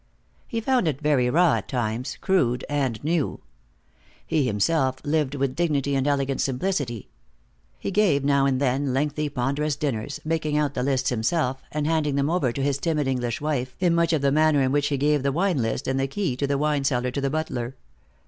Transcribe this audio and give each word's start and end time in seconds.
He 0.47 0.59
found 0.61 0.87
it 0.87 0.99
very 0.99 1.29
raw 1.29 1.57
at 1.57 1.67
times, 1.67 2.17
crude 2.19 2.65
and 2.67 3.03
new. 3.03 3.39
He 4.25 4.47
himself 4.47 4.97
lived 5.03 5.35
with 5.35 5.55
dignity 5.55 5.93
and 5.93 6.07
elegant 6.07 6.41
simplicity. 6.41 7.11
He 7.77 7.91
gave 7.91 8.23
now 8.25 8.47
and 8.47 8.59
then 8.59 8.93
lengthy, 8.95 9.29
ponderous 9.29 9.75
dinners, 9.75 10.19
making 10.25 10.57
out 10.57 10.73
the 10.73 10.81
lists 10.81 11.09
himself, 11.09 11.61
and 11.71 11.85
handing 11.85 12.15
them 12.15 12.31
over 12.31 12.51
to 12.51 12.63
his 12.63 12.79
timid 12.79 13.07
English 13.07 13.41
wife 13.41 13.75
in 13.79 13.93
much 13.93 14.09
the 14.09 14.31
manner 14.31 14.63
in 14.63 14.71
which 14.71 14.87
he 14.87 14.97
gave 14.97 15.21
the 15.21 15.31
wine 15.31 15.61
list 15.61 15.87
and 15.87 15.99
the 15.99 16.07
key 16.07 16.35
to 16.35 16.47
the 16.47 16.57
wine 16.57 16.83
cellar 16.83 17.11
to 17.11 17.21
the 17.21 17.29
butler. 17.29 17.75